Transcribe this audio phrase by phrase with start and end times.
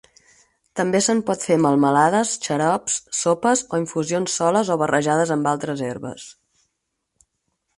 [0.79, 6.27] També se'n pot fer melmelades, xarops, sopes o infusions soles o barrejades amb altres herbes.